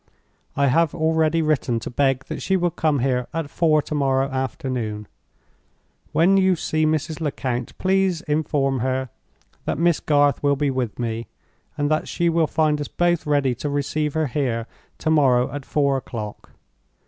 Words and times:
I 0.55 0.65
have 0.65 0.95
already 0.95 1.43
written 1.43 1.79
to 1.81 1.91
beg 1.91 2.25
that 2.25 2.41
she 2.41 2.57
will 2.57 2.71
come 2.71 3.01
here 3.01 3.27
at 3.35 3.51
four 3.51 3.83
to 3.83 3.93
morrow 3.93 4.27
afternoon. 4.29 5.07
When 6.11 6.37
you 6.37 6.55
see 6.55 6.87
Mrs. 6.87 7.21
Lecount, 7.21 7.77
please 7.77 8.21
inform 8.21 8.79
her 8.79 9.11
that 9.65 9.77
Miss 9.77 9.99
Garth 9.99 10.41
will 10.41 10.55
be 10.55 10.71
with 10.71 10.97
me, 10.97 11.27
and 11.77 11.91
that 11.91 12.07
she 12.07 12.29
will 12.29 12.47
find 12.47 12.81
us 12.81 12.87
both 12.87 13.27
ready 13.27 13.53
to 13.53 13.69
receive 13.69 14.15
her 14.15 14.25
here 14.25 14.65
to 14.97 15.11
morrow 15.11 15.51
at 15.51 15.67
four 15.67 15.97
o'clock. 15.97 16.49